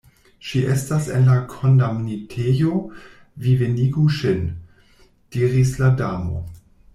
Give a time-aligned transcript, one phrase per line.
[0.51, 2.71] "Ŝi estas en la kondamnitejo,
[3.45, 4.41] vi venigu ŝin,"
[5.37, 6.43] diris la Damo.